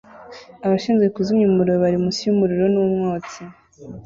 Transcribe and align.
Abashinzwe 0.65 1.07
kuzimya 1.15 1.45
umuriro 1.47 1.77
bari 1.83 1.97
munsi 2.03 2.21
yumuriro 2.23 2.65
numwotsi 2.73 3.41